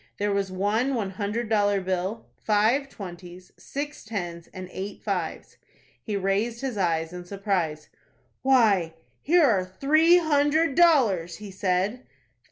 There 0.17 0.31
was 0.33 0.51
one 0.51 0.95
one 0.95 1.11
hundred 1.11 1.47
dollar 1.47 1.79
bill, 1.79 2.25
five 2.43 2.89
twenties, 2.89 3.51
six 3.59 4.03
tens, 4.03 4.47
and 4.51 4.67
eight 4.71 5.03
fives. 5.03 5.57
He 6.01 6.17
raised 6.17 6.61
his 6.61 6.75
eyes 6.75 7.13
in 7.13 7.23
surprise. 7.23 7.87
"Why, 8.41 8.95
here 9.21 9.43
are 9.43 9.63
three 9.63 10.17
hundred 10.17 10.73
dollars," 10.73 11.35
he 11.37 11.51
said. 11.51 12.03